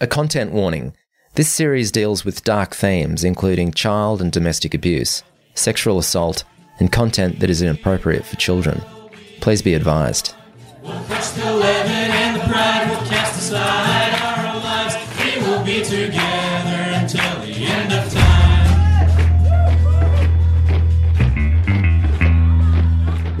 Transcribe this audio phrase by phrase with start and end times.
[0.00, 0.94] A content warning.
[1.34, 5.24] This series deals with dark themes, including child and domestic abuse,
[5.54, 6.44] sexual assault,
[6.78, 8.80] and content that is inappropriate for children.
[9.40, 10.36] Please be advised.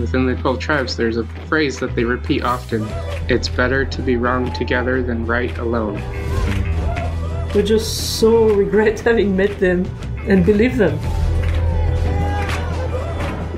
[0.08, 2.82] Within the 12 tribes, there's a phrase that they repeat often
[3.28, 5.96] it's better to be wrong together than right alone.
[7.54, 9.84] We just so regret having met them
[10.20, 10.98] and believe them.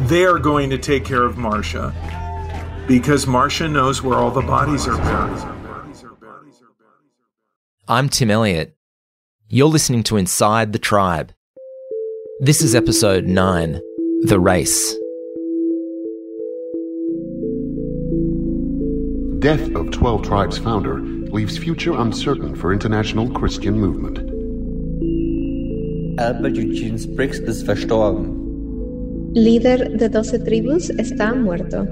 [0.09, 1.95] They are going to take care of Marsha
[2.88, 6.02] because Marsha knows where all the bodies are buried.
[7.87, 8.77] I'm Tim Elliott.
[9.48, 11.32] You're listening to Inside the Tribe.
[12.41, 13.80] This is episode 9
[14.24, 14.96] The Race.
[19.41, 24.19] Death of 12 Tribes founder leaves future uncertain for international Christian movement.
[26.21, 29.32] Elbert Eugene Spriggs ist verstorben.
[29.35, 31.87] Líder de 12 tribus está muerto.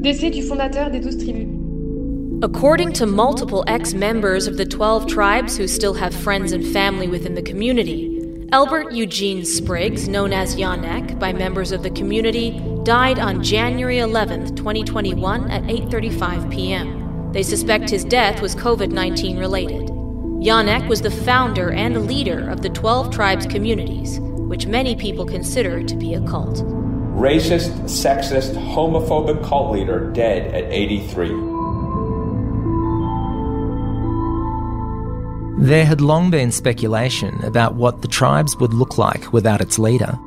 [0.00, 2.42] Décès du fondateur des 12 tribus.
[2.42, 7.06] According to multiple ex members of the 12 tribes who still have friends and family
[7.06, 8.18] within the community,
[8.50, 14.54] Elbert Eugene Spriggs, known as Yanek by members of the community, died on January 11,
[14.56, 17.32] 2021 at 8:35 p.m.
[17.32, 19.88] They suspect his death was COVID-19 related.
[20.44, 25.82] Yanek was the founder and leader of the 12 tribes communities, which many people consider
[25.82, 26.56] to be a cult.
[27.16, 31.28] Racist, sexist, homophobic cult leader dead at 83.
[35.56, 40.18] There had long been speculation about what the tribes would look like without its leader.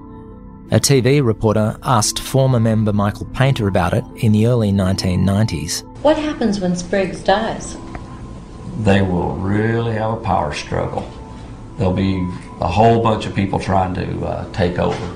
[0.70, 5.84] A TV reporter asked former member Michael Painter about it in the early 1990s.
[6.02, 7.78] What happens when Spriggs dies?
[8.80, 11.10] They will really have a power struggle.
[11.78, 12.18] There'll be
[12.60, 15.16] a whole bunch of people trying to uh, take over,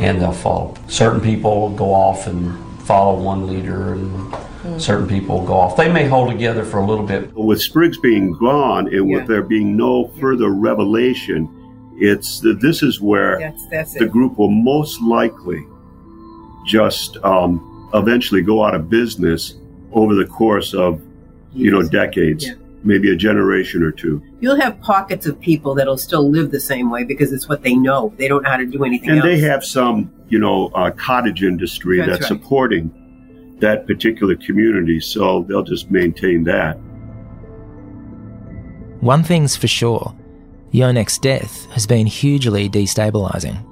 [0.00, 0.76] and they'll fall.
[0.88, 4.80] Certain people go off and follow one leader, and mm.
[4.80, 5.76] certain people go off.
[5.76, 7.32] They may hold together for a little bit.
[7.34, 9.18] With Spriggs being gone, and yeah.
[9.18, 11.63] with there being no further revelation,
[11.98, 15.64] it's that this is where that's, that's the group will most likely
[16.66, 19.54] just um, eventually go out of business
[19.92, 21.00] over the course of
[21.52, 22.46] you know decades.
[22.46, 22.54] Yeah.
[22.86, 24.22] Maybe a generation or two.
[24.40, 27.74] You'll have pockets of people that'll still live the same way because it's what they
[27.74, 28.12] know.
[28.18, 29.26] They don't know how to do anything and else.
[29.26, 32.28] they have some, you know, uh, cottage industry that's, that's right.
[32.28, 36.74] supporting that particular community, so they'll just maintain that.
[39.00, 40.14] One thing's for sure
[40.74, 43.64] Yanek's death has been hugely destabilising.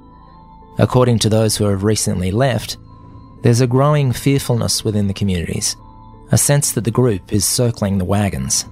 [0.79, 2.77] According to those who have recently left,
[3.43, 5.75] there's a growing fearfulness within the communities,
[6.31, 8.65] a sense that the group is circling the wagons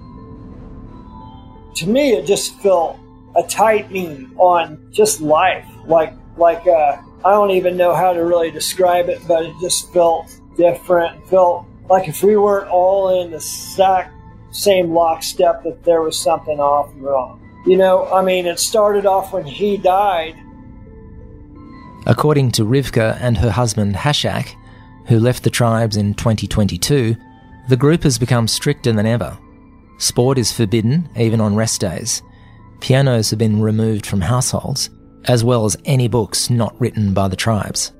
[1.75, 2.99] to me, it just felt
[3.35, 5.65] a tightening on just life.
[5.85, 9.91] Like, like uh, I don't even know how to really describe it, but it just
[9.93, 11.27] felt different.
[11.27, 14.13] Felt like if we weren't all in the exact
[14.51, 17.39] same lockstep, that there was something off and wrong.
[17.65, 20.35] You know, I mean, it started off when he died.
[22.07, 24.55] According to Rivka and her husband Hashak,
[25.07, 27.15] who left the tribes in 2022,
[27.69, 29.37] the group has become stricter than ever
[30.01, 32.23] Sport is forbidden, even on rest days.
[32.79, 34.89] Pianos have been removed from households,
[35.25, 37.93] as well as any books not written by the tribes.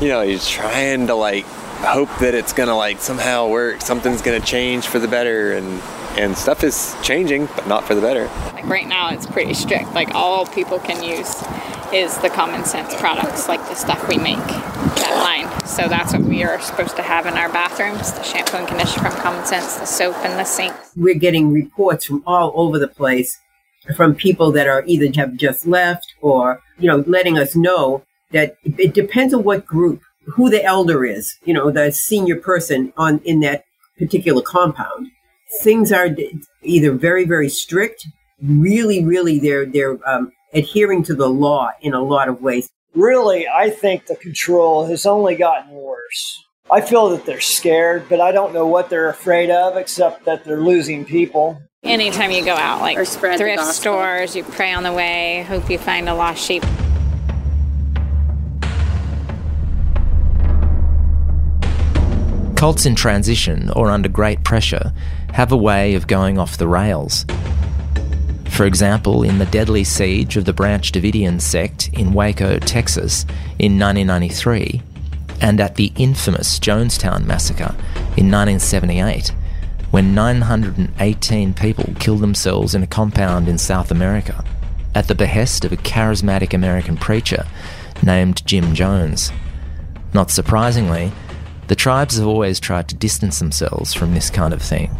[0.00, 4.40] You know, he's trying to like hope that it's gonna like somehow work, something's gonna
[4.40, 5.80] change for the better, and
[6.16, 8.26] and stuff is changing, but not for the better.
[8.54, 9.92] Like right now, it's pretty strict.
[9.92, 11.34] Like all people can use
[11.92, 15.66] is the common sense products, like the stuff we make, that line.
[15.66, 19.10] So that's what we are supposed to have in our bathrooms: the shampoo and conditioner
[19.10, 20.74] from Common Sense, the soap, and the sink.
[20.96, 23.38] We're getting reports from all over the place
[23.96, 28.56] from people that are either have just left or you know letting us know that
[28.64, 33.20] it depends on what group, who the elder is, you know, the senior person on
[33.24, 33.64] in that
[33.98, 35.08] particular compound.
[35.60, 36.08] Things are
[36.62, 38.06] either very very strict,
[38.42, 42.68] really really they're they're um, adhering to the law in a lot of ways.
[42.94, 46.44] Really, I think the control has only gotten worse.
[46.70, 50.44] I feel that they're scared, but I don't know what they're afraid of except that
[50.44, 51.60] they're losing people.
[51.82, 56.08] Anytime you go out, like thrift stores, you pray on the way, hope you find
[56.08, 56.62] a lost sheep.
[62.56, 64.92] Cults in transition or under great pressure
[65.32, 67.24] have a way of going off the rails.
[68.50, 73.24] For example, in the deadly siege of the Branch Davidian sect in Waco, Texas
[73.58, 74.82] in 1993,
[75.40, 77.74] and at the infamous Jonestown massacre
[78.16, 79.28] in 1978,
[79.90, 84.44] when 918 people killed themselves in a compound in South America
[84.94, 87.46] at the behest of a charismatic American preacher
[88.02, 89.32] named Jim Jones.
[90.12, 91.10] Not surprisingly,
[91.68, 94.94] the tribes have always tried to distance themselves from this kind of thing.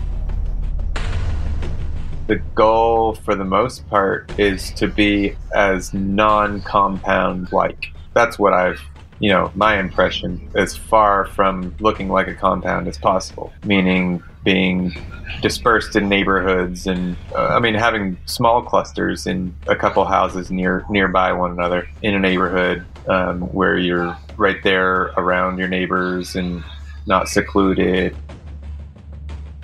[2.33, 7.89] The goal, for the most part, is to be as non compound like.
[8.15, 8.81] That's what I've,
[9.19, 14.97] you know, my impression, as far from looking like a compound as possible, meaning being
[15.43, 20.87] dispersed in neighborhoods and uh, I mean having small clusters in a couple houses near
[20.89, 26.65] nearby one another in a neighborhood um, where you're right there around your neighbors and
[27.07, 28.17] not secluded.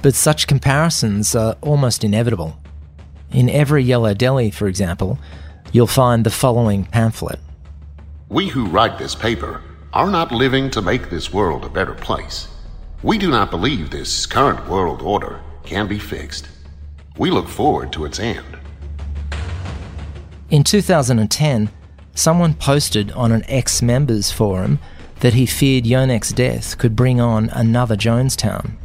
[0.00, 2.58] But such comparisons are almost inevitable.
[3.30, 5.18] In every yellow deli, for example,
[5.72, 7.40] you'll find the following pamphlet
[8.28, 9.62] We who write this paper
[9.92, 12.48] are not living to make this world a better place.
[13.02, 16.48] We do not believe this current world order can be fixed.
[17.16, 18.58] We look forward to its end.
[20.50, 21.70] In 2010,
[22.14, 24.78] someone posted on an ex members forum
[25.20, 28.76] that he feared Yoneq's death could bring on another Jonestown.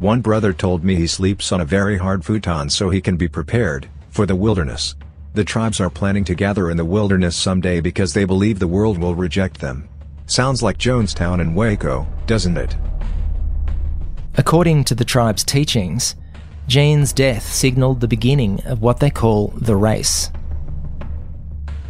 [0.00, 3.28] One brother told me he sleeps on a very hard futon so he can be
[3.28, 4.96] prepared for the wilderness.
[5.34, 8.98] The tribes are planning to gather in the wilderness someday because they believe the world
[8.98, 9.88] will reject them.
[10.26, 12.76] Sounds like Jonestown and Waco, doesn't it?
[14.36, 16.16] According to the tribe's teachings,
[16.66, 20.30] Gene's death signalled the beginning of what they call the race.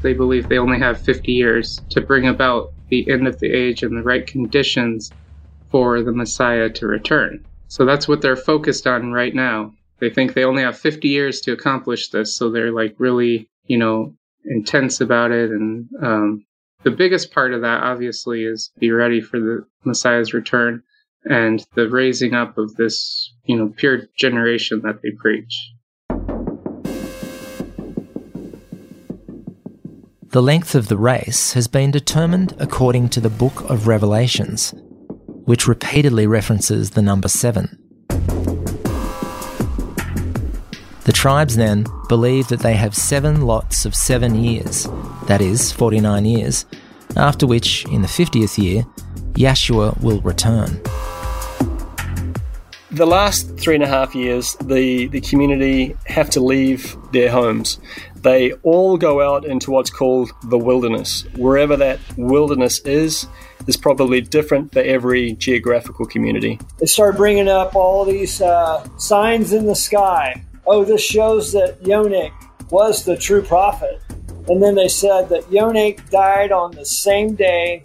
[0.03, 3.83] They believe they only have 50 years to bring about the end of the age
[3.83, 5.11] and the right conditions
[5.71, 7.45] for the Messiah to return.
[7.69, 9.73] So that's what they're focused on right now.
[10.01, 13.79] They think they only have 50 years to accomplish this, so they're like really, you
[13.79, 14.15] know,
[14.45, 15.51] intense about it.
[15.51, 16.47] And um,
[16.83, 20.83] the biggest part of that, obviously, is be ready for the Messiah's return
[21.25, 25.71] and the raising up of this, you know, pure generation that they preach.
[30.35, 34.75] The length of the race has been determined according to the Book of Revelations,
[35.45, 37.79] which repeatedly references the number seven.
[41.05, 44.89] The tribes then believe that they have seven lots of seven years,
[45.27, 46.65] that is, 49 years,
[47.17, 48.85] after which, in the 50th year,
[49.35, 50.81] Yeshua will return
[52.95, 57.81] the last three and a half years, the, the community have to leave their homes.
[58.25, 61.27] They all go out into what's called the wilderness.
[61.37, 63.27] Wherever that wilderness is,
[63.67, 66.59] is probably different for every geographical community.
[66.79, 70.43] They start bringing up all these uh, signs in the sky.
[70.67, 72.33] Oh, this shows that Yoneq
[72.71, 74.01] was the true prophet.
[74.49, 77.83] And then they said that Yoneq died on the same day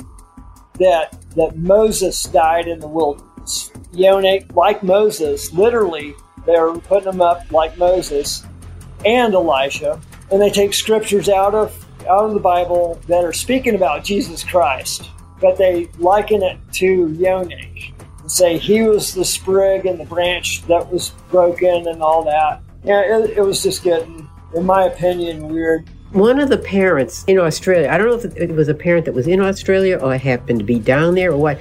[0.76, 3.72] that, that Moses died in the wilderness.
[3.92, 6.14] Yoneq, like Moses, literally,
[6.46, 8.46] they're putting him up like Moses
[9.06, 10.00] and Elijah,
[10.32, 14.44] and they take scriptures out of out of the Bible that are speaking about Jesus
[14.44, 15.10] Christ,
[15.42, 20.64] but they liken it to Yoneq and say he was the sprig and the branch
[20.64, 22.62] that was broken and all that.
[22.84, 25.90] Yeah, it, it was just getting, in my opinion, weird.
[26.12, 29.14] One of the parents in Australia, I don't know if it was a parent that
[29.14, 31.60] was in Australia or happened to be down there or what,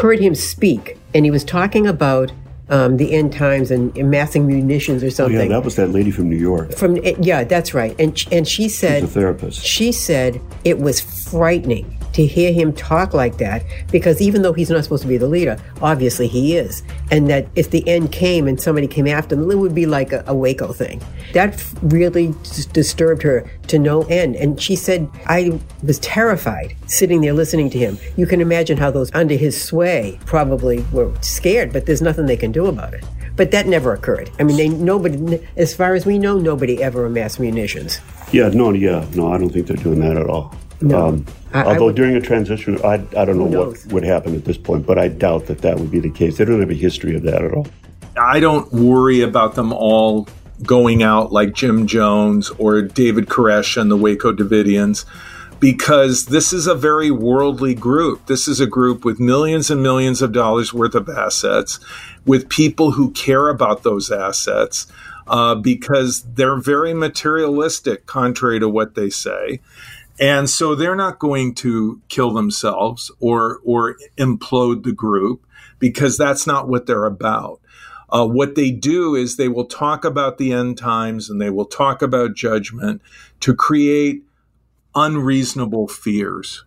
[0.00, 2.32] heard him speak, and he was talking about
[2.68, 5.36] um, the end times and amassing munitions or something.
[5.36, 6.72] Oh, yeah, that was that lady from New York.
[6.72, 7.94] From yeah, that's right.
[7.98, 9.64] And and she said, She's a therapist.
[9.64, 14.70] She said it was frightening to hear him talk like that because even though he's
[14.70, 16.82] not supposed to be the leader, obviously he is.
[17.10, 20.12] And that if the end came and somebody came after him, it would be like
[20.12, 21.02] a, a Waco thing.
[21.34, 22.34] That really
[22.72, 24.34] disturbed her to no end.
[24.36, 27.98] And she said, I was terrified sitting there listening to him.
[28.16, 32.36] You can imagine how those under his sway probably were scared, but there's nothing they
[32.38, 33.04] can do about it.
[33.36, 34.30] But that never occurred.
[34.40, 38.00] I mean, they nobody, as far as we know, nobody ever amassed munitions.
[38.32, 40.54] Yeah, no, yeah, no, I don't think they're doing that at all.
[40.80, 41.06] No.
[41.08, 44.34] Um, I- I although would- during a transition, I, I don't know what would happen
[44.34, 46.36] at this point, but I doubt that that would be the case.
[46.36, 47.66] They don't have a history of that at all.
[48.18, 50.26] I don't worry about them all
[50.62, 55.04] going out like Jim Jones or David Koresh and the Waco Davidians
[55.60, 58.26] because this is a very worldly group.
[58.26, 61.78] This is a group with millions and millions of dollars worth of assets,
[62.26, 64.86] with people who care about those assets
[65.28, 69.60] uh, because they're very materialistic, contrary to what they say.
[70.18, 75.46] And so they're not going to kill themselves or or implode the group
[75.78, 77.60] because that's not what they're about.
[78.08, 81.66] Uh, what they do is they will talk about the end times and they will
[81.66, 83.02] talk about judgment
[83.40, 84.22] to create
[84.94, 86.64] unreasonable fears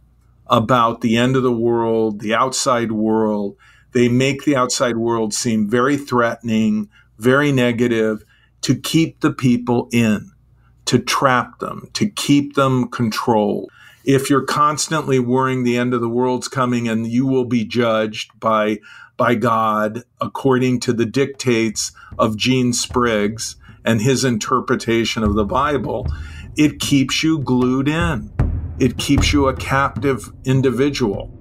[0.48, 3.56] about the end of the world, the outside world,
[3.92, 8.24] They make the outside world seem very threatening, very negative
[8.62, 10.32] to keep the people in,
[10.90, 13.70] to trap them, to keep them controlled.
[14.06, 18.32] If you're constantly worrying the end of the world's coming and you will be judged
[18.40, 18.80] by
[19.16, 23.56] by God according to the dictates of Gene Spriggs
[23.86, 26.08] and his interpretation of the Bible,
[26.58, 28.34] it keeps you glued in.
[28.80, 31.32] It keeps you a captive individual.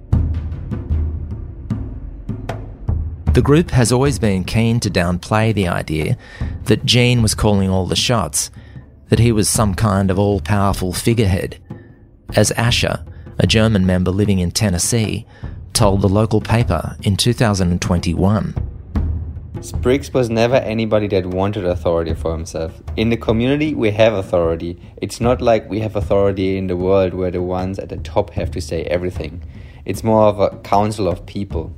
[3.33, 6.19] The group has always been keen to downplay the idea
[6.65, 8.51] that Gene was calling all the shots,
[9.09, 11.57] that he was some kind of all powerful figurehead.
[12.35, 13.03] As Asher,
[13.37, 15.25] a German member living in Tennessee,
[15.73, 18.55] told the local paper in 2021.
[19.61, 22.81] Spriggs was never anybody that wanted authority for himself.
[22.95, 24.79] In the community, we have authority.
[25.01, 28.29] It's not like we have authority in the world where the ones at the top
[28.31, 29.43] have to say everything.
[29.83, 31.73] It's more of a council of people.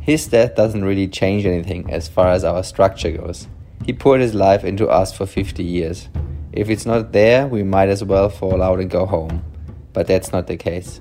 [0.00, 3.48] His death doesn't really change anything as far as our structure goes.
[3.84, 6.08] He poured his life into us for 50 years.
[6.52, 9.44] If it's not there, we might as well fall out and go home.
[9.92, 11.00] But that's not the case.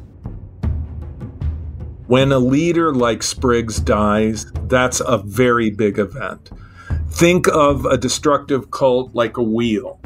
[2.08, 6.50] When a leader like Spriggs dies, that's a very big event.
[7.10, 10.00] Think of a destructive cult like a wheel.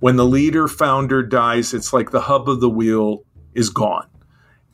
[0.00, 3.24] When the leader founder dies, it's like the hub of the wheel
[3.54, 4.08] is gone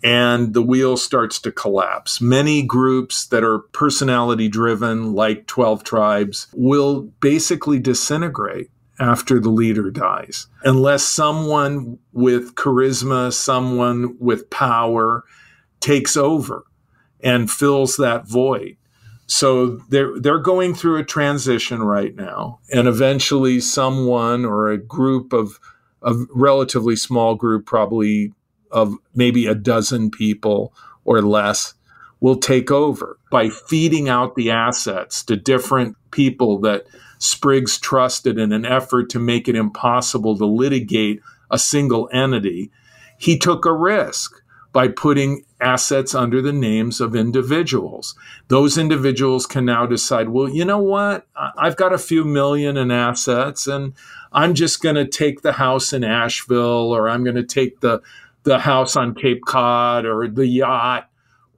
[0.02, 2.20] and the wheel starts to collapse.
[2.20, 8.70] Many groups that are personality driven, like 12 tribes, will basically disintegrate
[9.02, 15.24] after the leader dies, unless someone with charisma, someone with power,
[15.80, 16.62] takes over
[17.20, 18.76] and fills that void.
[19.26, 25.32] So they're they're going through a transition right now, and eventually someone or a group
[25.32, 25.58] of
[26.02, 28.32] a relatively small group, probably
[28.70, 30.72] of maybe a dozen people
[31.04, 31.74] or less,
[32.20, 36.84] will take over by feeding out the assets to different people that
[37.22, 41.20] Spriggs trusted in an effort to make it impossible to litigate
[41.52, 42.72] a single entity.
[43.16, 48.16] He took a risk by putting assets under the names of individuals.
[48.48, 51.28] Those individuals can now decide, well, you know what?
[51.36, 53.92] I've got a few million in assets and
[54.32, 58.02] I'm just going to take the house in Asheville or I'm going to take the
[58.42, 61.08] the house on Cape Cod or the yacht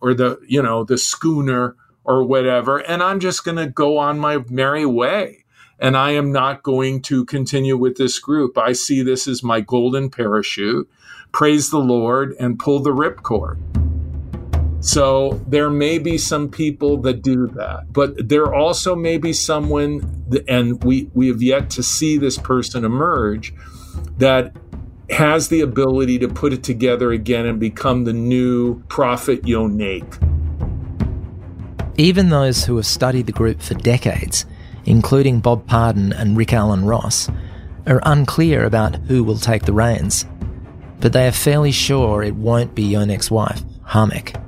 [0.03, 4.19] or the, you know, the schooner or whatever and I'm just going to go on
[4.19, 5.44] my merry way.
[5.79, 8.57] And I am not going to continue with this group.
[8.57, 10.89] I see this as my golden parachute
[11.33, 13.59] praise the Lord and pull the ripcord.
[14.85, 20.27] So there may be some people that do that, but there also may be someone,
[20.47, 23.55] and we, we have yet to see this person emerge,
[24.19, 24.55] that
[25.11, 30.05] has the ability to put it together again and become the new prophet Yoneq.
[31.97, 34.45] Even those who have studied the group for decades,
[34.87, 37.29] including Bob Pardon and Rick Alan Ross,
[37.87, 40.25] are unclear about who will take the reins
[41.05, 44.41] but they are fairly sure it won't be Yoneq's wife, Hamek.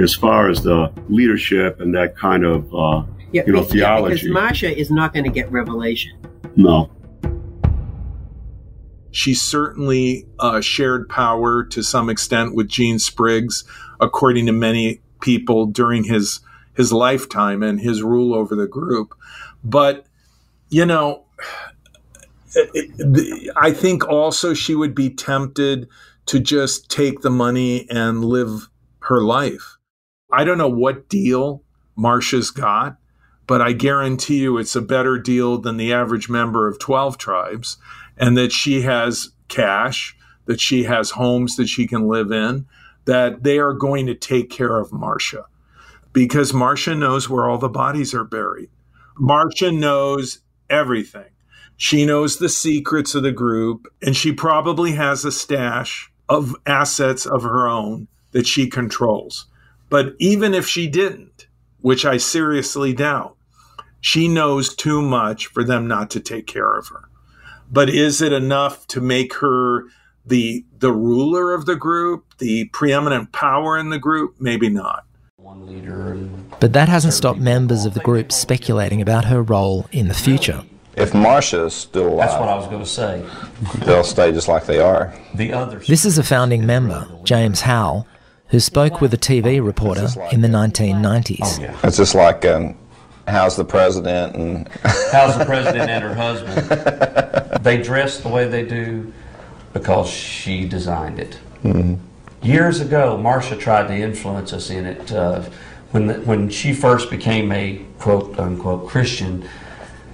[0.00, 4.30] As far as the leadership and that kind of uh, yeah, you know theology, because
[4.30, 6.12] Marsha is not going to get revelation.
[6.54, 6.92] No.
[9.10, 13.64] She certainly uh, shared power to some extent with Gene Spriggs,
[14.00, 16.38] according to many people during his
[16.74, 19.14] his lifetime and his rule over the group.
[19.62, 20.06] But
[20.68, 21.24] you know,
[23.56, 25.88] I think also she would be tempted
[26.26, 28.68] to just take the money and live
[29.00, 29.76] her life.
[30.32, 31.62] I don't know what deal
[31.96, 32.96] Marsha's got,
[33.46, 37.76] but I guarantee you it's a better deal than the average member of 12 tribes,
[38.16, 40.16] and that she has cash,
[40.46, 42.66] that she has homes that she can live in,
[43.04, 45.44] that they are going to take care of Marsha
[46.14, 48.70] because Marsha knows where all the bodies are buried.
[49.20, 50.38] Marsha knows
[50.70, 51.30] everything.
[51.76, 57.26] She knows the secrets of the group, and she probably has a stash of assets
[57.26, 59.46] of her own that she controls.
[59.90, 61.48] But even if she didn't,
[61.80, 63.36] which I seriously doubt,
[64.00, 67.08] she knows too much for them not to take care of her.
[67.70, 69.86] But is it enough to make her
[70.24, 74.36] the the ruler of the group, the preeminent power in the group?
[74.38, 75.04] Maybe not.
[75.54, 76.18] One leader.
[76.58, 80.64] But that hasn't stopped members of the group speculating about her role in the future.
[80.96, 83.24] If Marsha's still alive, that's what I was going to say.
[83.86, 85.14] They'll stay just like they are.
[85.34, 85.86] The others.
[85.86, 88.04] This is a founding member, James Howell,
[88.48, 91.38] who spoke with a TV reporter in the 1990s.
[91.40, 91.78] Oh, yeah.
[91.84, 92.76] It's just like um,
[93.28, 94.68] how's the president and
[95.12, 97.62] how's the president and her husband.
[97.62, 99.12] they dress the way they do
[99.72, 101.38] because she designed it.
[101.62, 101.94] Mm-hmm.
[102.44, 105.10] Years ago, Marsha tried to influence us in it.
[105.10, 105.42] Uh,
[105.92, 109.48] when, the, when she first became a quote unquote Christian,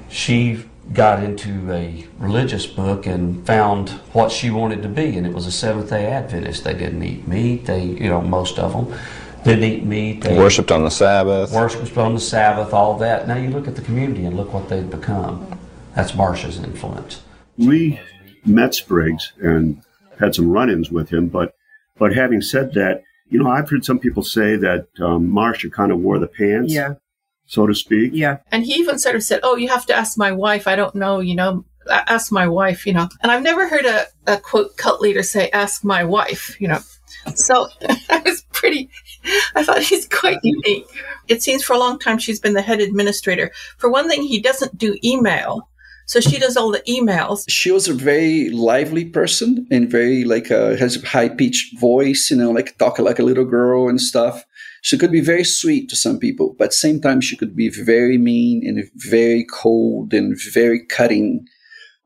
[0.09, 5.33] she got into a religious book and found what she wanted to be, and it
[5.33, 6.63] was a Seventh Day Adventist.
[6.63, 7.67] They didn't eat meat.
[7.67, 8.97] They, you know, most of them
[9.45, 10.21] didn't eat meat.
[10.21, 11.53] They worshipped on the Sabbath.
[11.53, 12.73] Worshipped on the Sabbath.
[12.73, 13.27] All that.
[13.27, 15.59] Now you look at the community and look what they've become.
[15.97, 17.23] That's Marsha's influence.
[17.57, 17.99] We
[18.45, 19.83] met Spriggs and
[20.21, 21.57] had some run-ins with him, but
[22.01, 25.93] but having said that, you know, I've heard some people say that um, Marsha kind
[25.93, 26.73] of wore the pants.
[26.73, 26.95] Yeah.
[27.47, 28.13] So to speak.
[28.15, 28.39] Yeah.
[28.51, 30.67] And he even sort of said, Oh, you have to ask my wife.
[30.67, 33.09] I don't know, you know, ask my wife, you know.
[33.23, 36.81] And I've never heard a, a quote cult leader say, Ask my wife, you know.
[37.35, 37.69] So
[38.09, 38.89] I was pretty,
[39.55, 40.87] I thought he's quite unique.
[41.29, 43.51] It seems for a long time she's been the head administrator.
[43.77, 45.69] For one thing, he doesn't do email.
[46.11, 47.45] So she does all the emails.
[47.49, 52.33] She was a very lively person and very like uh, has a high pitched voice,
[52.33, 54.45] you know, like talk like a little girl and stuff.
[54.83, 58.19] She could be very sweet to some people, but same time she could be very
[58.19, 61.47] mean and very cold and very cutting.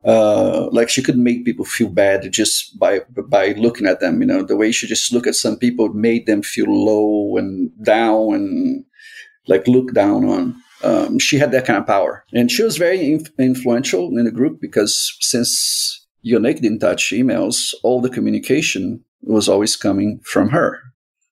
[0.04, 4.20] Uh, like she could make people feel bad just by by looking at them.
[4.20, 7.70] You know, the way she just look at some people made them feel low and
[7.82, 8.84] down and
[9.46, 10.62] like look down on.
[10.84, 14.30] Um, she had that kind of power, and she was very inf- influential in the
[14.30, 20.80] group because since Yoneq didn't touch emails, all the communication was always coming from her.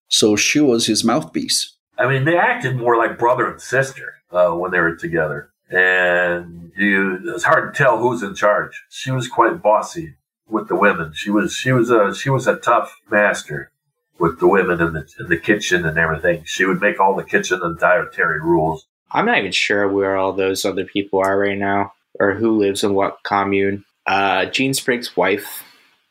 [0.08, 1.76] So she was his mouthpiece.
[1.98, 6.72] I mean, they acted more like brother and sister uh, when they were together, and
[6.76, 8.82] you, it's hard to tell who's in charge.
[8.88, 10.14] She was quite bossy
[10.48, 11.12] with the women.
[11.14, 13.70] She was she was a she was a tough master
[14.18, 16.44] with the women in the in the kitchen and everything.
[16.44, 18.86] She would make all the kitchen and dietary rules.
[19.12, 22.82] I'm not even sure where all those other people are right now, or who lives
[22.82, 23.84] in what commune.
[24.06, 25.62] Uh, Gene Spriggs' wife,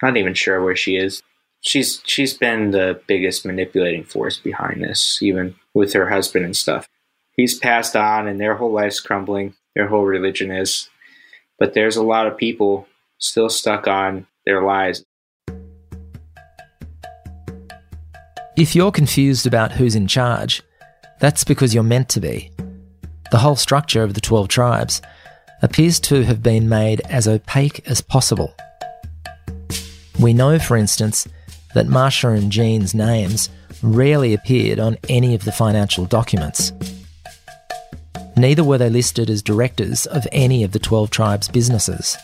[0.02, 1.22] not even sure where she is
[1.62, 6.88] she's she's been the biggest manipulating force behind this, even with her husband and stuff.
[7.38, 9.54] He's passed on, and their whole life's crumbling.
[9.76, 10.90] Their whole religion is,
[11.58, 12.88] but there's a lot of people
[13.20, 15.04] still stuck on their lies.
[18.58, 20.62] If you're confused about who's in charge,
[21.20, 22.52] that's because you're meant to be.
[23.32, 25.02] The whole structure of the 12 tribes
[25.62, 28.54] appears to have been made as opaque as possible.
[30.20, 31.30] We know, for instance,
[31.74, 33.50] that Marsha and Gene's names
[33.82, 36.74] rarely appeared on any of the financial documents.
[38.36, 42.18] Neither were they listed as directors of any of the 12 tribes' businesses.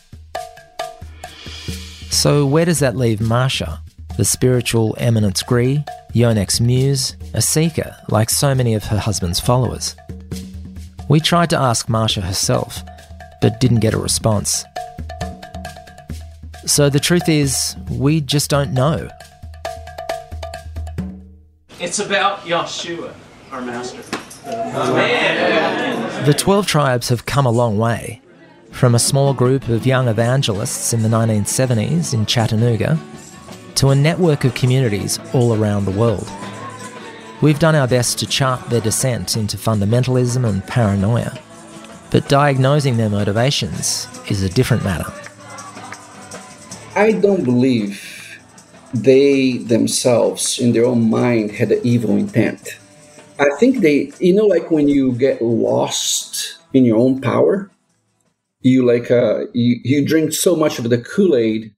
[2.10, 3.80] So, where does that leave Marsha,
[4.18, 5.80] the spiritual eminence grise,
[6.14, 9.96] Yoneq's muse, a seeker like so many of her husband's followers?
[11.10, 12.84] We tried to ask Marsha herself,
[13.42, 14.66] but didn't get a response.
[16.66, 19.10] So the truth is, we just don't know.
[21.80, 23.14] It's about Yeshua,
[23.52, 24.02] our master.
[26.26, 28.22] The 12 tribes have come a long way.
[28.72, 33.00] From a small group of young evangelists in the 1970s in Chattanooga
[33.76, 36.28] to a network of communities all around the world.
[37.40, 41.38] We've done our best to chart their descent into fundamentalism and paranoia,
[42.10, 45.06] but diagnosing their motivations is a different matter.
[46.96, 48.40] I don't believe
[48.92, 52.80] they themselves, in their own mind, had an evil intent.
[53.40, 57.70] I think they, you know, like when you get lost in your own power,
[58.62, 61.76] you like uh, you, you drink so much of the Kool Aid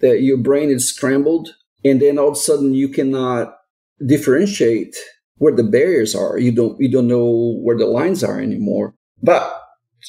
[0.00, 3.56] that your brain is scrambled, and then all of a sudden you cannot
[4.04, 4.94] differentiate
[5.36, 6.38] where the barriers are.
[6.38, 8.94] You don't you don't know where the lines are anymore.
[9.22, 9.42] But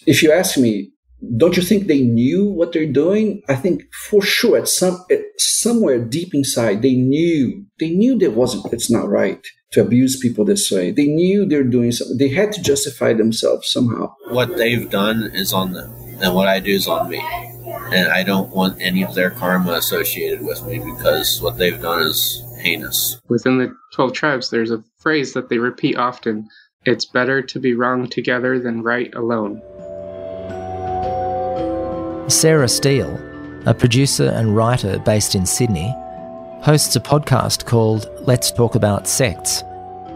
[0.05, 0.91] if you ask me,
[1.37, 3.41] don't you think they knew what they're doing?
[3.47, 8.31] I think for sure at some at somewhere deep inside they knew they knew that
[8.31, 10.91] wasn't it's not right to abuse people this way.
[10.91, 12.17] They knew they're doing something.
[12.17, 14.13] They had to justify themselves somehow.
[14.29, 17.21] What they've done is on them, and what I do is on me.
[17.91, 22.03] And I don't want any of their karma associated with me because what they've done
[22.03, 23.21] is heinous.
[23.27, 26.47] Within the 12 tribes, there's a phrase that they repeat often
[26.85, 29.61] it's better to be wrong together than right alone.
[32.29, 33.19] Sarah Steele,
[33.65, 35.93] a producer and writer based in Sydney,
[36.61, 39.63] hosts a podcast called Let's Talk About Sects,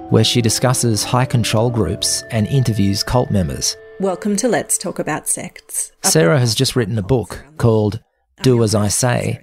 [0.09, 3.75] where she discusses high control groups and interviews cult members.
[3.99, 5.91] Welcome to Let's Talk About Sects.
[6.03, 7.99] Sarah has just written a book called
[8.43, 9.41] Do As I Say,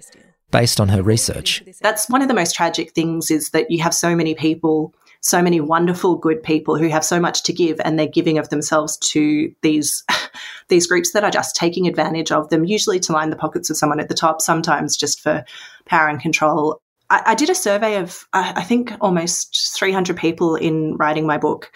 [0.50, 1.62] based on her research.
[1.80, 4.94] That's one of the most tragic things is that you have so many people
[5.26, 8.48] so many wonderful good people who have so much to give and they're giving of
[8.50, 10.04] themselves to these
[10.68, 13.76] these groups that are just taking advantage of them usually to line the pockets of
[13.76, 15.44] someone at the top sometimes just for
[15.84, 20.96] power and control I, did a survey of, I, I think, almost 300 people in
[20.96, 21.70] writing my book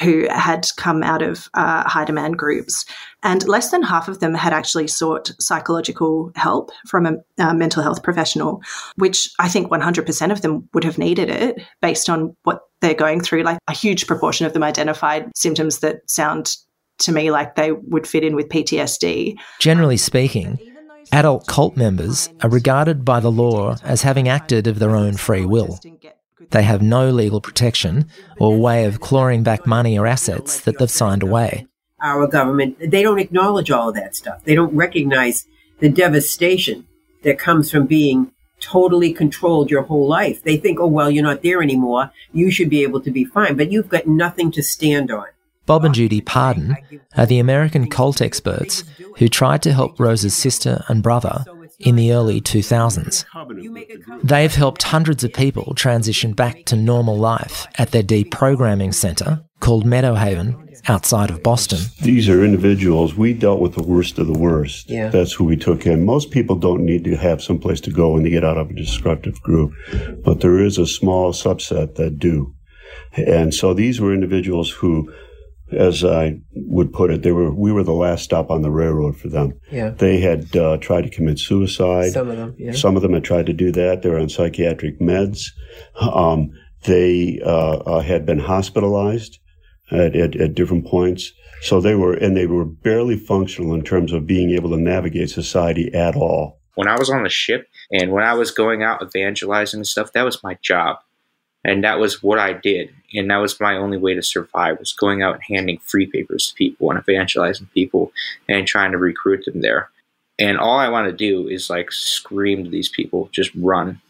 [0.00, 2.84] who had come out of uh, high demand groups.
[3.22, 7.82] And less than half of them had actually sought psychological help from a, a mental
[7.82, 8.62] health professional,
[8.96, 13.20] which I think 100% of them would have needed it based on what they're going
[13.20, 13.42] through.
[13.42, 16.56] Like a huge proportion of them identified symptoms that sound
[16.98, 19.36] to me like they would fit in with PTSD.
[19.60, 20.58] Generally speaking,
[21.12, 25.44] adult cult members are regarded by the law as having acted of their own free
[25.44, 25.78] will.
[26.50, 30.90] They have no legal protection or way of clawing back money or assets that they've
[30.90, 31.66] signed away.
[32.00, 34.44] Our government, they don't acknowledge all of that stuff.
[34.44, 35.46] They don't recognize
[35.80, 36.86] the devastation
[37.22, 40.42] that comes from being totally controlled your whole life.
[40.42, 42.10] They think, oh, well, you're not there anymore.
[42.32, 45.26] You should be able to be fine, but you've got nothing to stand on.
[45.66, 46.76] Bob and Judy Pardon
[47.16, 48.84] are the American cult experts
[49.18, 51.44] who tried to help Rose's sister and brother
[51.78, 53.24] in the early 2000s.
[54.22, 59.84] They've helped hundreds of people transition back to normal life at their deprogramming centre called
[59.84, 61.78] Meadowhaven outside of Boston.
[62.02, 63.14] These are individuals.
[63.14, 64.88] We dealt with the worst of the worst.
[64.88, 65.08] Yeah.
[65.08, 66.04] That's who we took in.
[66.04, 68.70] Most people don't need to have some place to go when they get out of
[68.70, 69.72] a destructive group,
[70.22, 72.54] but there is a small subset that do.
[73.14, 75.12] And so these were individuals who
[75.72, 79.16] as I would put it, they were we were the last stop on the railroad
[79.16, 79.58] for them.
[79.70, 79.90] Yeah.
[79.90, 82.12] They had uh, tried to commit suicide.
[82.12, 82.72] Some of them, yeah.
[82.72, 84.02] Some of them had tried to do that.
[84.02, 85.50] They were on psychiatric meds.
[86.00, 86.50] Um,
[86.84, 89.38] they uh, uh, had been hospitalized
[89.90, 91.32] at, at, at different points.
[91.62, 95.30] So they were, and they were barely functional in terms of being able to navigate
[95.30, 96.60] society at all.
[96.74, 100.12] When I was on the ship and when I was going out evangelizing and stuff,
[100.12, 100.98] that was my job
[101.66, 104.92] and that was what I did, and that was my only way to survive was
[104.92, 108.12] going out and handing free papers to people and evangelizing people
[108.48, 109.90] and trying to recruit them there.
[110.38, 114.00] And all I want to do is like scream to these people, just run,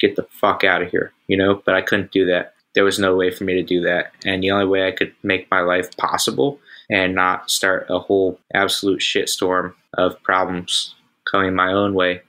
[0.00, 1.62] get the fuck out of here, you know.
[1.66, 2.54] But I couldn't do that.
[2.74, 5.12] There was no way for me to do that, and the only way I could
[5.22, 10.94] make my life possible and not start a whole absolute shitstorm of problems
[11.30, 12.22] coming my own way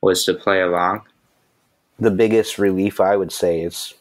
[0.00, 1.02] was to play along.
[1.98, 3.92] The biggest relief I would say is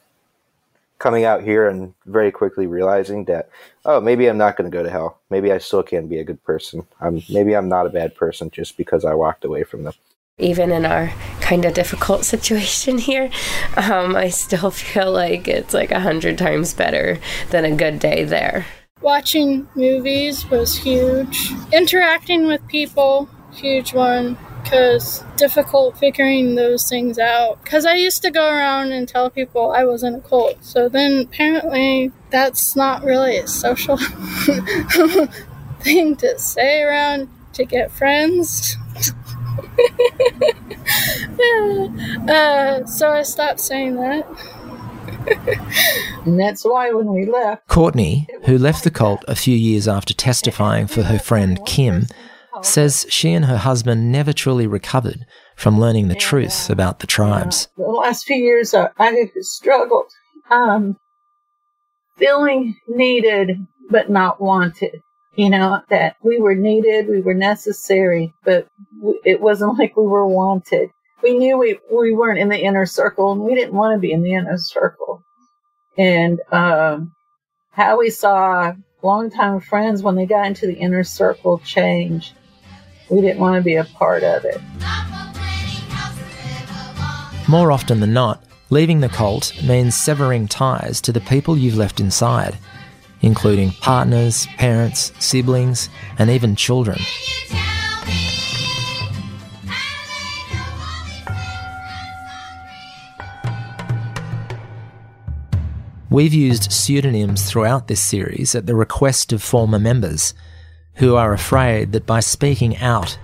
[0.99, 3.49] coming out here and very quickly realizing that
[3.85, 5.19] oh maybe i'm not going to go to hell.
[5.29, 6.87] Maybe i still can be a good person.
[7.01, 9.93] I'm maybe i'm not a bad person just because i walked away from them.
[10.37, 13.29] Even in our kind of difficult situation here
[13.77, 17.19] um, i still feel like it's like a hundred times better
[17.51, 18.65] than a good day there.
[19.01, 21.51] Watching movies was huge.
[21.71, 27.63] Interacting with people huge one because difficult figuring those things out.
[27.63, 30.57] Because I used to go around and tell people I was in a cult.
[30.65, 33.97] So then apparently that's not really a social
[35.81, 38.75] thing to say around to get friends.
[42.27, 44.25] uh, so I stopped saying that.
[46.25, 47.67] and that's why when we left.
[47.67, 52.07] Courtney, who left the cult a few years after testifying for her friend Kim,
[52.61, 57.67] says she and her husband never truly recovered from learning the truth about the tribes.
[57.77, 60.11] The last few years, I, I struggled,
[60.49, 60.97] um,
[62.17, 63.57] feeling needed
[63.89, 65.01] but not wanted.
[65.35, 68.67] You know, that we were needed, we were necessary, but
[69.25, 70.89] it wasn't like we were wanted.
[71.21, 74.11] We knew we, we weren't in the inner circle and we didn't want to be
[74.11, 75.23] in the inner circle.
[75.97, 77.13] And, um,
[77.71, 82.33] how we saw longtime friends when they got into the inner circle change
[83.09, 84.61] we didn't want to be a part of it.
[87.47, 91.99] More often than not, leaving the cult means severing ties to the people you've left
[91.99, 92.57] inside,
[93.21, 96.99] including partners, parents, siblings, and even children.
[106.09, 110.33] We've used pseudonyms throughout this series at the request of former members
[110.95, 113.17] who are afraid that by speaking out,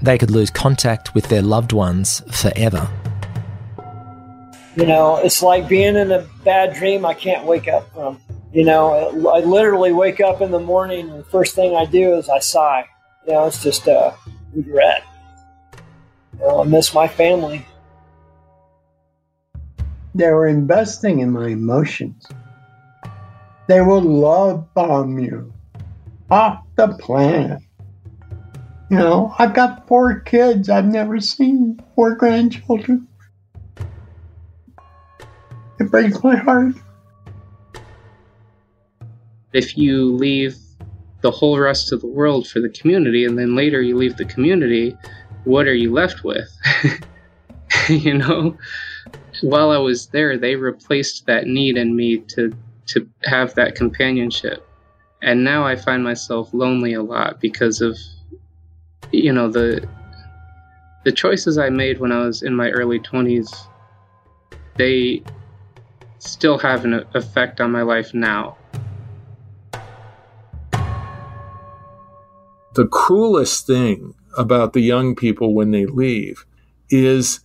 [0.00, 2.88] they could lose contact with their loved ones forever.
[4.74, 8.20] You know, it's like being in a bad dream I can't wake up from.
[8.52, 8.92] You know,
[9.28, 12.38] I literally wake up in the morning and the first thing I do is I
[12.40, 12.88] sigh.
[13.26, 14.12] You know, it's just uh,
[14.52, 15.04] regret.
[16.34, 17.66] You know, I miss my family.
[20.14, 22.26] They were investing in my emotions.
[23.68, 25.52] They will love bomb you
[26.30, 27.60] off the planet.
[28.90, 33.08] You know, I've got four kids I've never seen, four grandchildren.
[35.80, 36.74] It breaks my heart.
[39.52, 40.56] If you leave
[41.22, 44.24] the whole rest of the world for the community and then later you leave the
[44.24, 44.96] community,
[45.44, 46.48] what are you left with?
[47.88, 48.56] you know?
[49.42, 52.52] while I was there, they replaced that need in me to
[52.86, 54.66] to have that companionship.
[55.22, 57.96] And now I find myself lonely a lot because of
[59.12, 59.86] you know the
[61.04, 63.68] the choices I made when I was in my early 20s
[64.76, 65.22] they
[66.18, 68.56] still have an effect on my life now.
[72.74, 76.46] The cruelest thing about the young people when they leave
[76.88, 77.40] is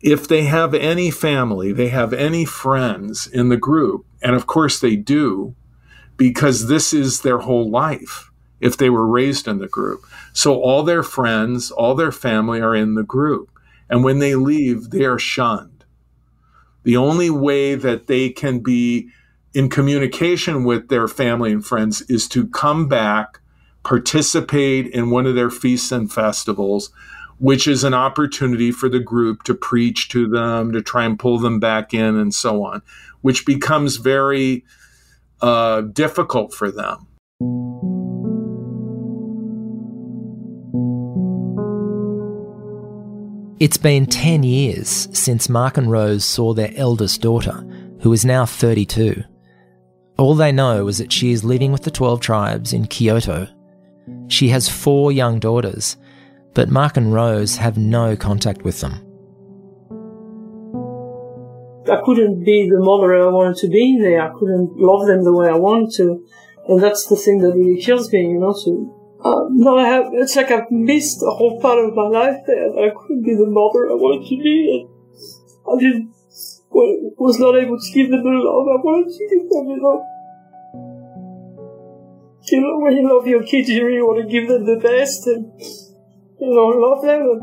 [0.00, 4.78] if they have any family, they have any friends in the group, and of course
[4.78, 5.54] they do,
[6.22, 8.30] because this is their whole life
[8.60, 10.04] if they were raised in the group.
[10.32, 13.50] So all their friends, all their family are in the group.
[13.90, 15.84] And when they leave, they are shunned.
[16.84, 19.08] The only way that they can be
[19.52, 23.40] in communication with their family and friends is to come back,
[23.82, 26.92] participate in one of their feasts and festivals,
[27.40, 31.40] which is an opportunity for the group to preach to them, to try and pull
[31.40, 32.80] them back in, and so on,
[33.22, 34.64] which becomes very
[35.42, 37.08] uh, difficult for them.
[43.60, 47.64] It's been 10 years since Mark and Rose saw their eldest daughter,
[48.00, 49.22] who is now 32.
[50.18, 53.46] All they know is that she is living with the 12 tribes in Kyoto.
[54.28, 55.96] She has four young daughters
[56.54, 59.11] but Mark and Rose have no contact with them.
[61.90, 64.22] I couldn't be the mother I wanted to be there.
[64.22, 66.24] I couldn't love them the way I wanted to.
[66.68, 68.52] And that's the thing that really kills me, you know.
[68.52, 68.70] So,
[69.24, 72.70] uh, I have, it's like I've missed a whole part of my life there.
[72.70, 74.86] I couldn't be the mother I wanted to be.
[75.66, 76.14] I didn't,
[76.70, 80.06] was not able to give them the love I wanted to give them, you know.
[82.44, 85.26] You know, when you love your kids, you really want to give them the best.
[85.26, 85.50] And
[86.40, 87.42] you know, love them and,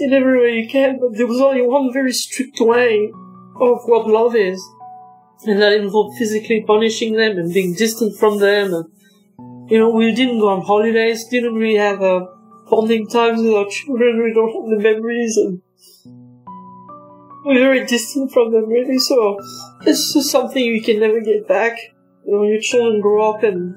[0.00, 3.12] in every way you can, but there was only one very strict way
[3.60, 4.62] of what love is.
[5.46, 8.74] And that involved physically punishing them and being distant from them.
[8.74, 12.26] And, you know, we didn't go on holidays, didn't really have a uh,
[12.68, 15.60] bonding times with our children, we don't have the memories, and
[17.44, 18.98] we're very distant from them, really.
[18.98, 19.38] So
[19.86, 21.78] it's just something you can never get back.
[22.26, 23.74] You know, your children grow up, and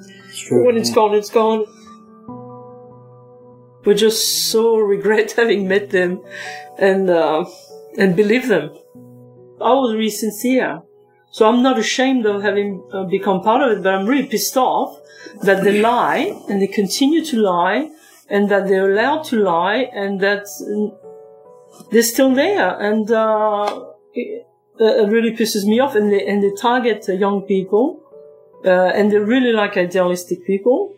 [0.52, 1.66] when it's gone, it's gone
[3.86, 6.22] we just so regret having met them
[6.78, 7.46] and uh,
[7.98, 8.72] and believe them.
[9.64, 10.82] I was really sincere,
[11.32, 13.84] so I'm not ashamed of having uh, become part of it.
[13.84, 15.00] But I'm really pissed off
[15.42, 17.90] that they lie and they continue to lie,
[18.30, 20.46] and that they're allowed to lie, and that
[21.92, 22.70] they're still there.
[22.80, 24.46] And uh, it,
[24.80, 25.96] it, really pisses me off.
[25.96, 28.02] And they and they target young people,
[28.66, 30.94] uh, and they're really like idealistic people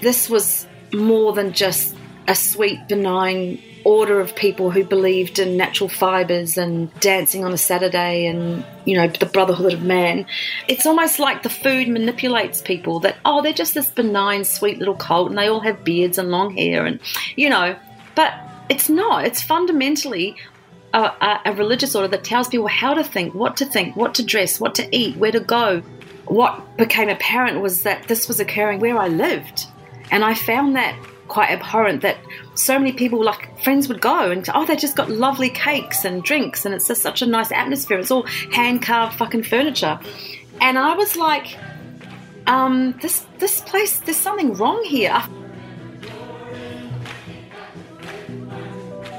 [0.00, 1.94] This was more than just
[2.28, 7.58] a sweet, benign order of people who believed in natural fibers and dancing on a
[7.58, 10.26] Saturday and, you know, the brotherhood of man.
[10.68, 14.94] It's almost like the food manipulates people that, oh, they're just this benign, sweet little
[14.94, 17.00] cult and they all have beards and long hair and,
[17.36, 17.76] you know,
[18.14, 18.34] but
[18.68, 19.24] it's not.
[19.24, 20.36] It's fundamentally
[20.92, 24.14] a, a, a religious order that tells people how to think, what to think, what
[24.16, 25.80] to dress, what to eat, where to go.
[26.26, 29.66] What became apparent was that this was occurring where I lived
[30.10, 30.96] and I found that
[31.30, 32.18] quite abhorrent that
[32.54, 36.22] so many people, like friends, would go and oh, they just got lovely cakes and
[36.22, 37.98] drinks, and it's just such a nice atmosphere.
[37.98, 39.98] It's all hand carved fucking furniture,
[40.60, 41.56] and I was like,
[42.46, 45.22] um, this this place, there's something wrong here.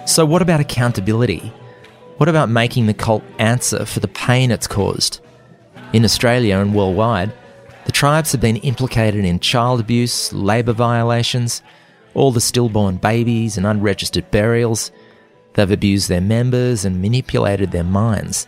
[0.06, 1.54] So, what about accountability?
[2.18, 5.22] What about making the cult answer for the pain it's caused?
[5.94, 7.34] In Australia and worldwide,
[7.86, 11.64] the tribes have been implicated in child abuse, labour violations,
[12.14, 14.92] all the stillborn babies and unregistered burials.
[15.54, 18.48] They've abused their members and manipulated their minds.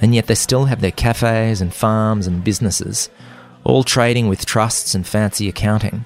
[0.00, 3.10] And yet they still have their cafes and farms and businesses,
[3.64, 6.04] all trading with trusts and fancy accounting.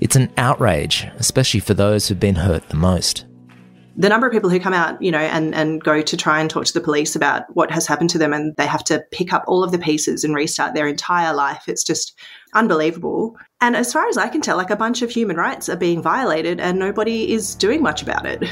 [0.00, 3.24] It's an outrage, especially for those who've been hurt the most
[3.98, 6.48] the number of people who come out, you know, and, and go to try and
[6.48, 9.32] talk to the police about what has happened to them and they have to pick
[9.32, 11.64] up all of the pieces and restart their entire life.
[11.66, 12.16] It's just
[12.54, 13.36] unbelievable.
[13.60, 16.02] And as far as I can tell, like a bunch of human rights are being
[16.02, 18.42] violated and nobody is doing much about it.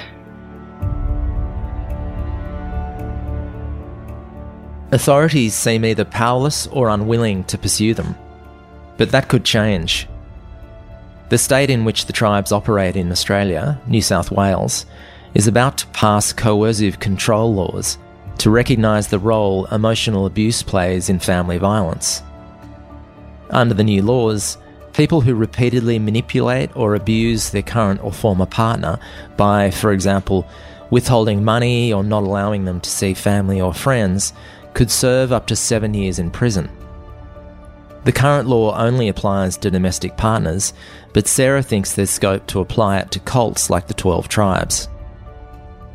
[4.92, 8.14] Authorities seem either powerless or unwilling to pursue them.
[8.96, 10.08] But that could change.
[11.28, 14.86] The state in which the tribes operate in Australia, New South Wales,
[15.34, 17.98] is about to pass coercive control laws
[18.38, 22.22] to recognise the role emotional abuse plays in family violence.
[23.50, 24.58] Under the new laws,
[24.96, 28.98] People who repeatedly manipulate or abuse their current or former partner
[29.36, 30.48] by, for example,
[30.88, 34.32] withholding money or not allowing them to see family or friends
[34.72, 36.70] could serve up to seven years in prison.
[38.04, 40.72] The current law only applies to domestic partners,
[41.12, 44.88] but Sarah thinks there's scope to apply it to cults like the 12 tribes.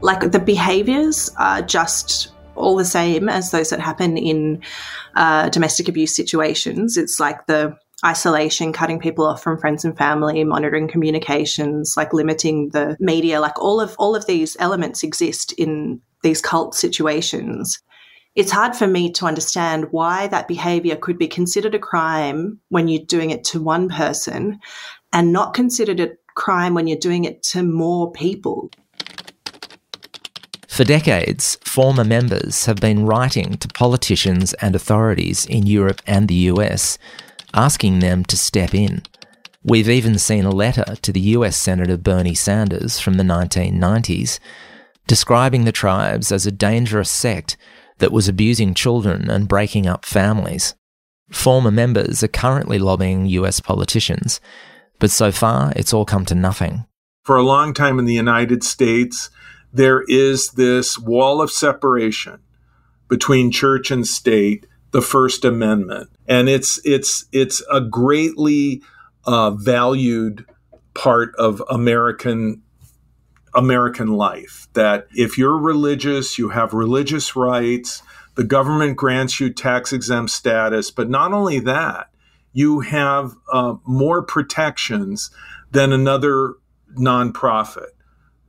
[0.01, 4.61] Like the behaviours are just all the same as those that happen in
[5.15, 6.97] uh, domestic abuse situations.
[6.97, 12.69] It's like the isolation, cutting people off from friends and family, monitoring communications, like limiting
[12.69, 17.81] the media, like all of all of these elements exist in these cult situations.
[18.33, 22.87] It's hard for me to understand why that behavior could be considered a crime when
[22.87, 24.59] you're doing it to one person
[25.11, 28.69] and not considered a crime when you're doing it to more people.
[30.71, 36.47] For decades, former members have been writing to politicians and authorities in Europe and the
[36.53, 36.97] US
[37.53, 39.03] asking them to step in.
[39.63, 44.39] We've even seen a letter to the US Senator Bernie Sanders from the 1990s
[45.07, 47.57] describing the tribes as a dangerous sect
[47.97, 50.73] that was abusing children and breaking up families.
[51.31, 54.39] Former members are currently lobbying US politicians,
[54.99, 56.85] but so far it's all come to nothing.
[57.25, 59.29] For a long time in the United States,
[59.73, 62.39] there is this wall of separation
[63.07, 68.81] between church and state the First Amendment, and it's it's it's a greatly
[69.25, 70.45] uh, valued
[70.93, 72.61] part of American
[73.55, 74.67] American life.
[74.73, 78.03] That if you're religious, you have religious rights.
[78.35, 82.09] The government grants you tax exempt status, but not only that,
[82.53, 85.31] you have uh, more protections
[85.71, 86.55] than another
[86.97, 87.91] nonprofit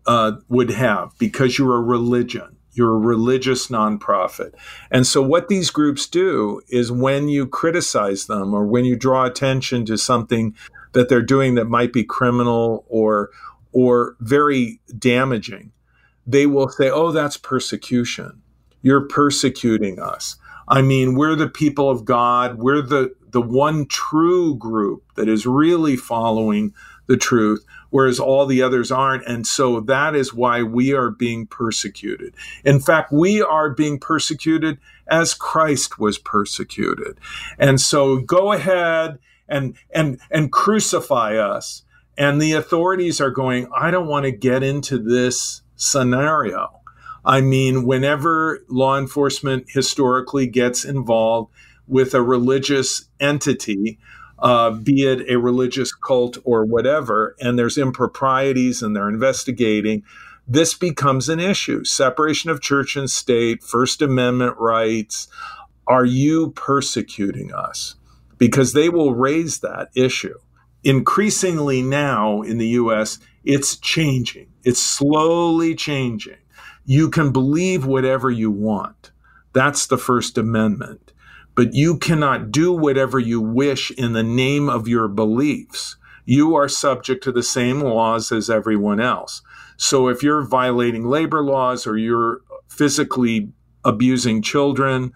[0.07, 2.57] uh, would have because you're a religion.
[2.75, 4.55] You're a religious nonprofit.
[4.91, 9.27] And so, what these groups do is when you criticize them or when you draw
[9.27, 10.57] attention to something
[10.93, 13.31] that they're doing that might be criminal or,
[13.73, 15.73] or very damaging,
[16.27, 18.41] they will say, Oh, that's persecution.
[18.81, 20.37] You're persecuting us.
[20.67, 22.59] I mean, we're the people of God.
[22.59, 26.73] We're the, the one true group that is really following
[27.07, 29.25] the truth whereas all the others aren't.
[29.27, 32.35] And so that is why we are being persecuted.
[32.65, 37.21] In fact, we are being persecuted as Christ was persecuted.
[37.59, 41.85] And so go ahead and, and, and crucify us.
[42.17, 46.81] And the authorities are going, I don't want to get into this scenario.
[47.27, 51.53] I mean, whenever law enforcement historically gets involved
[51.87, 53.99] with a religious entity,
[54.43, 60.03] uh, be it a religious cult or whatever, and there's improprieties and they're investigating,
[60.49, 61.85] this becomes an issue.
[61.85, 65.29] Separation of church and state, First Amendment rights.
[65.87, 67.95] Are you persecuting us?
[68.37, 70.39] Because they will raise that issue.
[70.83, 74.49] Increasingly now in the US, it's changing.
[74.65, 76.39] It's slowly changing.
[76.85, 79.13] You can believe whatever you want.
[79.53, 81.12] That's the First Amendment
[81.55, 85.97] but you cannot do whatever you wish in the name of your beliefs.
[86.25, 89.43] You are subject to the same laws as everyone else.
[89.77, 93.51] So if you're violating labor laws or you're physically
[93.85, 95.13] abusing children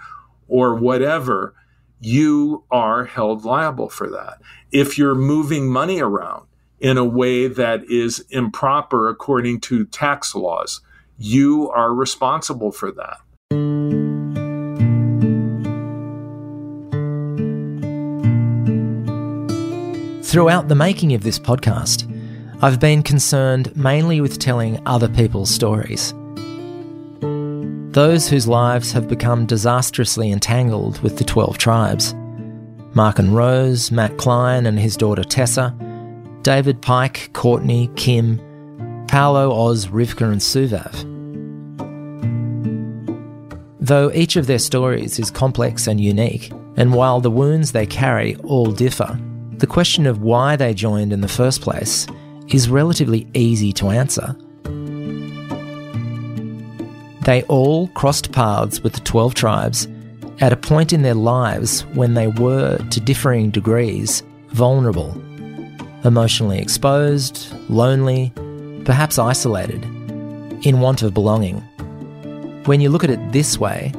[0.49, 1.55] or whatever,
[2.01, 4.39] you are held liable for that.
[4.73, 6.47] If you're moving money around
[6.81, 10.81] in a way that is improper according to tax laws,
[11.19, 13.19] you are responsible for that.
[20.37, 22.05] Throughout the making of this podcast,
[22.61, 26.13] I've been concerned mainly with telling other people's stories.
[27.95, 32.15] Those whose lives have become disastrously entangled with the 12 tribes.
[32.93, 35.75] Mark and Rose, Matt Klein and his daughter Tessa,
[36.43, 38.39] David Pike, Courtney, Kim,
[39.09, 40.93] Paolo, Oz, Rivka, and Suvav.
[43.81, 48.37] Though each of their stories is complex and unique, and while the wounds they carry
[48.45, 49.19] all differ,
[49.59, 52.07] the question of why they joined in the first place
[52.49, 54.37] is relatively easy to answer.
[57.23, 59.89] They all crossed paths with the 12 tribes
[60.41, 65.11] at a point in their lives when they were, to differing degrees, vulnerable,
[66.05, 68.33] emotionally exposed, lonely,
[68.85, 69.83] perhaps isolated,
[70.65, 71.61] in want of belonging.
[72.67, 73.93] When you look at it this way,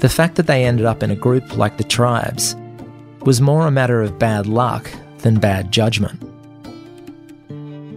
[0.00, 2.54] the fact that they ended up in a group like the tribes
[3.22, 6.22] was more a matter of bad luck than bad judgment.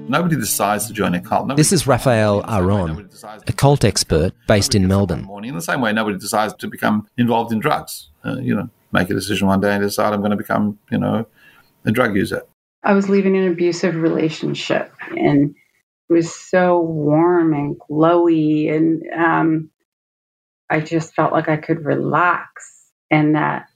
[0.10, 1.48] Nobody decides to join a cult.
[1.48, 3.10] Nobody this is Raphael Aron,
[3.48, 5.24] a cult expert based in Melbourne.
[5.24, 5.50] Morning.
[5.50, 8.10] In the same way, nobody decides to become involved in drugs.
[8.26, 10.98] Uh, you know, make a decision one day and decide I'm going to become, you
[10.98, 11.26] know,
[11.86, 12.44] a drug user.
[12.84, 15.56] I was leaving an abusive relationship and
[16.10, 19.70] it was so warm and glowy and um,
[20.70, 23.68] I just felt like I could relax and that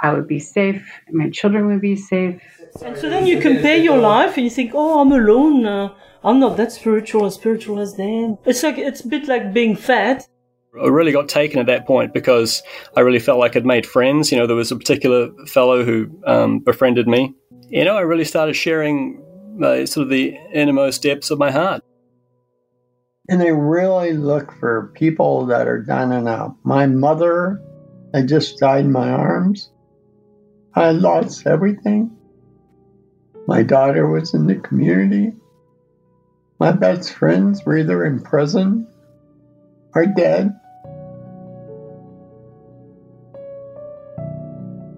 [0.00, 2.40] I would be safe my children would be safe.
[2.84, 5.66] And so then you compare your life and you think, oh, I'm alone.
[5.66, 5.94] Uh,
[6.24, 8.38] I'm not that spiritual as spiritual as them.
[8.44, 10.26] It's like it's a bit like being fat.
[10.80, 12.62] I really got taken at that point because
[12.96, 14.30] I really felt like I'd made friends.
[14.30, 17.34] You know, there was a particular fellow who um, befriended me.
[17.68, 19.22] You know, I really started sharing
[19.62, 21.82] uh, sort of the innermost depths of my heart.
[23.28, 26.56] And they really look for people that are down and out.
[26.64, 27.60] My mother
[28.14, 29.70] had just died in my arms.
[30.78, 32.16] I lost everything.
[33.48, 35.32] My daughter was in the community.
[36.60, 38.86] My best friends were either in prison
[39.96, 40.54] or dead.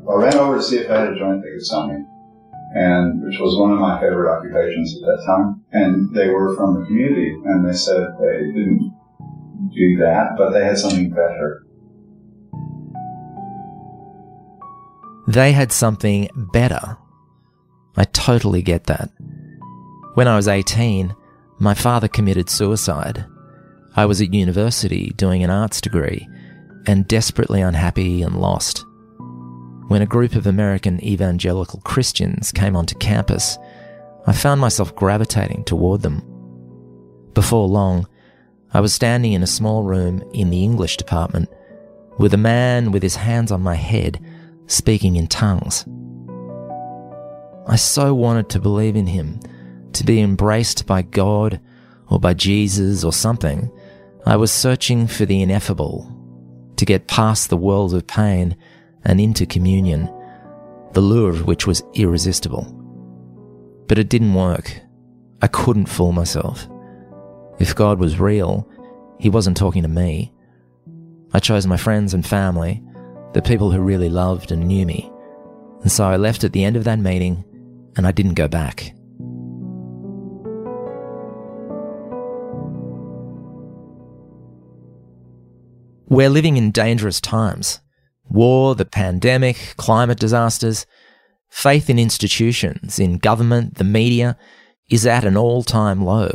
[0.07, 2.05] I ran over to see if I had a joint they could sell me,
[2.75, 5.65] and which was one of my favorite occupations at that time.
[5.73, 8.95] And they were from the community, and they said they didn't
[9.75, 11.65] do that, but they had something better.
[15.31, 16.97] They had something better.
[17.97, 19.13] I totally get that.
[20.15, 21.15] When I was 18,
[21.61, 23.25] my father committed suicide.
[23.95, 26.27] I was at university doing an arts degree
[26.85, 28.85] and desperately unhappy and lost.
[29.87, 33.57] When a group of American evangelical Christians came onto campus,
[34.27, 36.25] I found myself gravitating toward them.
[37.35, 38.09] Before long,
[38.75, 41.49] I was standing in a small room in the English department
[42.19, 44.21] with a man with his hands on my head
[44.71, 45.85] speaking in tongues.
[47.67, 49.41] I so wanted to believe in him,
[49.93, 51.61] to be embraced by God
[52.09, 53.71] or by Jesus or something.
[54.27, 56.17] I was searching for the ineffable,
[56.77, 58.57] to get past the world of pain
[59.05, 60.13] and into communion,
[60.93, 62.65] the lure of which was irresistible.
[63.87, 64.81] But it didn't work.
[65.43, 66.69] I couldn't fool myself.
[67.59, 68.69] If God was real,
[69.19, 70.33] He wasn't talking to me.
[71.33, 72.83] I chose my friends and family,
[73.33, 75.11] the people who really loved and knew me.
[75.83, 77.45] And so I left at the end of that meeting
[77.97, 78.93] and I didn't go back.
[86.09, 87.81] We're living in dangerous times.
[88.29, 90.87] War, the pandemic, climate disasters.
[91.49, 94.37] Faith in institutions, in government, the media
[94.89, 96.31] is at an all time low,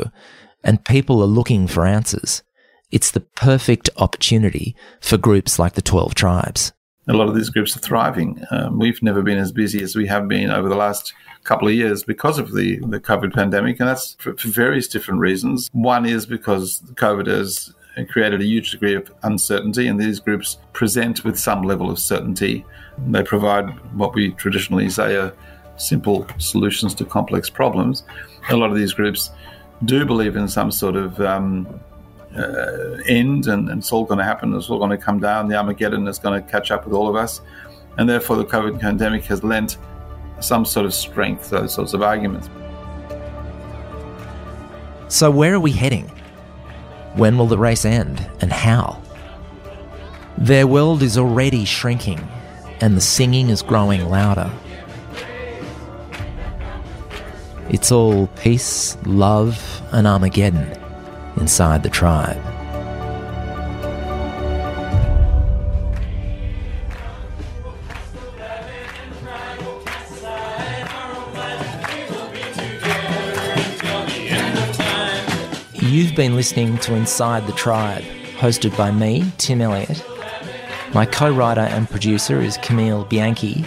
[0.64, 2.44] and people are looking for answers.
[2.92, 6.74] It's the perfect opportunity for groups like the 12 tribes
[7.08, 8.44] a lot of these groups are thriving.
[8.52, 11.74] Um, we've never been as busy as we have been over the last couple of
[11.74, 15.70] years because of the, the COVID pandemic, and that's for, for various different reasons.
[15.74, 17.74] One is because COVID has
[18.10, 22.66] created a huge degree of uncertainty, and these groups present with some level of certainty.
[23.08, 25.34] They provide what we traditionally say are
[25.78, 28.04] simple solutions to complex problems.
[28.50, 29.32] A lot of these groups
[29.84, 31.80] do believe in some sort of um,
[32.38, 34.54] uh, end and, and, it's all going to happen.
[34.54, 35.48] It's all going to come down.
[35.48, 37.42] The Armageddon is going to catch up with all of us.
[37.98, 39.78] And therefore, the COVID pandemic has lent
[40.42, 42.50] some sort of strength to those sorts of arguments.
[45.08, 46.12] So, where are we heading?
[47.14, 49.02] When will the race end and how?
[50.38, 52.20] Their world is already shrinking
[52.82, 54.52] and the singing is growing louder.
[57.70, 60.85] It's all peace, love, and Armageddon
[61.38, 62.42] inside the tribe.
[75.82, 78.04] You've been listening to Inside the Tribe,
[78.38, 80.04] hosted by me, Tim Elliott.
[80.94, 83.64] My co writer and producer is Camille Bianchi.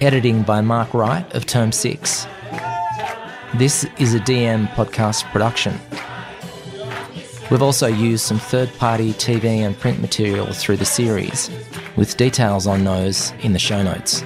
[0.00, 2.26] Editing by Mark Wright of Term 6.
[3.54, 5.78] This is a DM podcast production.
[7.52, 11.50] We've also used some third party TV and print material through the series,
[11.96, 14.22] with details on those in the show notes.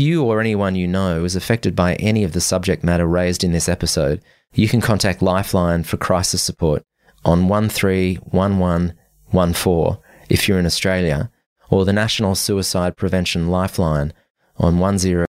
[0.00, 3.52] You or anyone you know is affected by any of the subject matter raised in
[3.52, 4.22] this episode,
[4.54, 6.82] you can contact Lifeline for crisis support
[7.24, 11.30] on 131114 if you're in Australia,
[11.68, 14.12] or the National Suicide Prevention Lifeline
[14.56, 15.29] on 10.